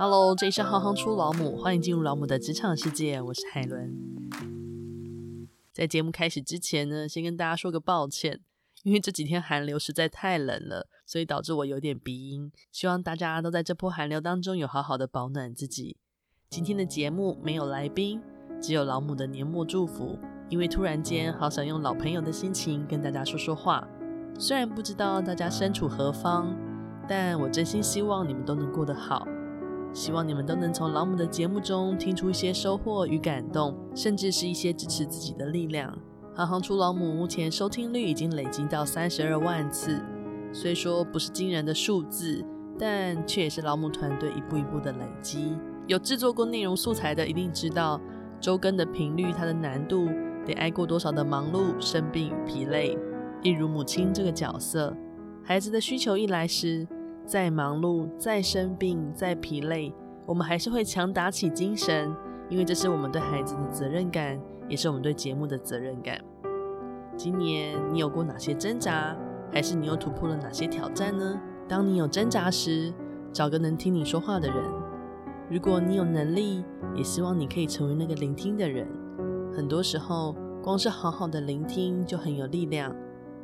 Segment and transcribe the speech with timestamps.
[0.00, 3.92] Hello，这里是行行出老母，欢迎进入老母的职场世界，我是海伦。
[5.72, 8.38] 在节目开始之前呢，先跟大家说个抱歉，
[8.84, 12.52] 因为这几天寒流实在太冷了，所以导致我有点鼻音。
[12.70, 15.96] 希望大家都在这波寒流当中有好好的保暖自己。
[16.48, 18.20] 今天的节目没有来宾，
[18.62, 20.16] 只有老母的年末祝福，
[20.48, 23.84] 因为突然间好想用老朋友的心情跟大家说说话。
[24.38, 26.56] 虽然不知道大家身处何方，
[27.08, 29.26] 但我真心希望你们都能过得好。
[29.92, 35.96] 希望你们都能从老母的节目中听出一些收获与感动，甚至是一些支持自己的力量。
[36.34, 40.00] 行行出老母目前收听率已经累积到三十二万次，
[40.52, 42.44] 虽说不是惊人的数字，
[42.78, 45.56] 但却也是老母团队一步一步的累积。
[45.88, 48.00] 有制作过内容素材的一定知道，
[48.40, 50.06] 周更的频率它的难度
[50.46, 52.96] 得挨过多少的忙碌、生病与疲累。
[53.42, 54.96] 一如母亲这个角色，
[55.42, 56.86] 孩子的需求一来时，
[57.28, 59.92] 再忙碌、再生病、再疲累，
[60.24, 62.10] 我们还是会强打起精神，
[62.48, 66.18] 因为这是我们对孩子的责任感，也是我们对节目的责任感。
[67.18, 69.14] 今年你有过哪些挣扎，
[69.52, 71.38] 还是你又突破了哪些挑战呢？
[71.68, 72.94] 当你有挣扎时，
[73.30, 74.56] 找个能听你说话的人；
[75.50, 78.88] 如果你有能力，也希望你可以成为那个聆听的人。
[79.54, 82.96] 很多时候，光是好好的聆听就很有力量，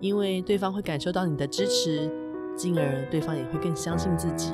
[0.00, 2.14] 因为对方会感受到你的支持。
[2.60, 4.52] 进而，对方也会更相信自己。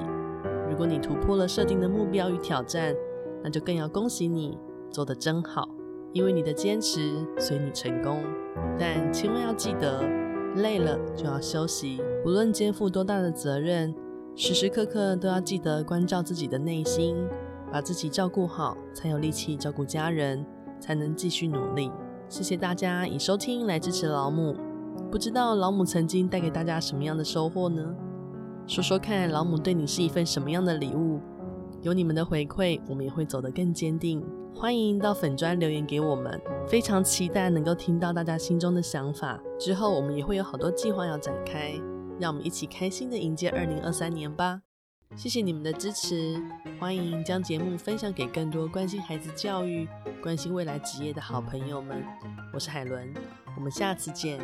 [0.70, 2.94] 如果你突破了设定的目标与挑战，
[3.42, 4.56] 那就更要恭喜你，
[4.92, 5.68] 做得真好。
[6.12, 8.22] 因为你的坚持，所以你成功。
[8.78, 10.04] 但千万要记得，
[10.54, 12.00] 累了就要休息。
[12.24, 13.92] 无论肩负多大的责任，
[14.36, 17.16] 时时刻刻都要记得关照自己的内心，
[17.72, 20.46] 把自己照顾好，才有力气照顾家人，
[20.78, 21.90] 才能继续努力。
[22.28, 24.54] 谢谢大家以收听来支持老母。
[25.10, 27.82] 不知道老母曾经带给大家什么样的收获呢？
[28.66, 31.20] 说说看，老母对你是一份什么样的礼物？
[31.82, 34.22] 有你们的回馈，我们也会走得更坚定。
[34.54, 39.40] 欢迎到粉专留言给我们，非常期待能够听到大家心中的想法。
[39.58, 41.72] 之后我们也会有好多计划要展开，
[42.18, 44.62] 让我们一起开心的迎接二零二三年吧。
[45.14, 46.42] 谢谢你们的支持，
[46.80, 49.88] 欢迎将节目分享给更多关心孩子教育、
[50.20, 52.02] 关心未来职业的好朋友们。
[52.52, 53.14] 我是海伦，
[53.56, 54.40] 我们下次见。